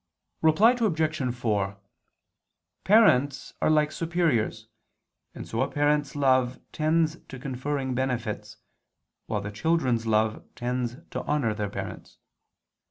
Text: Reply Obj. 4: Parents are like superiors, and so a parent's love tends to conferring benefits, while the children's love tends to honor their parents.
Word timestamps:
Reply 0.41 0.71
Obj. 0.71 1.33
4: 1.35 1.77
Parents 2.83 3.53
are 3.61 3.69
like 3.69 3.91
superiors, 3.91 4.67
and 5.35 5.47
so 5.47 5.61
a 5.61 5.67
parent's 5.69 6.15
love 6.15 6.59
tends 6.71 7.17
to 7.29 7.37
conferring 7.37 7.93
benefits, 7.93 8.57
while 9.27 9.41
the 9.41 9.51
children's 9.51 10.07
love 10.07 10.43
tends 10.55 10.95
to 11.11 11.21
honor 11.25 11.53
their 11.53 11.69
parents. 11.69 12.17